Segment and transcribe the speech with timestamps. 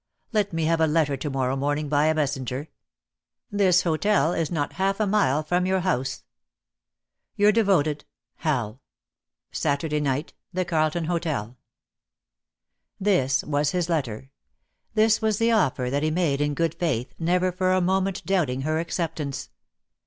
[0.33, 2.69] Let me have a letter to morrow morning by a messenger.
[3.51, 6.23] This hotel is not half a mile from your house.
[7.35, 8.05] "Your devoted '■:■■■■,.,.
[8.37, 8.81] "Hal.
[9.51, 11.55] "Saturday niglit.' "The Carlton Hotel."
[12.99, 14.31] This was his letter.
[14.95, 18.61] This was the offer that he made in good faith, never for a moment doubting
[18.61, 19.51] her acceptance.